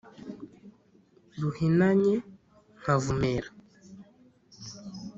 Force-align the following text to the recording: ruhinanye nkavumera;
ruhinanye 1.39 2.15
nkavumera; 2.79 3.49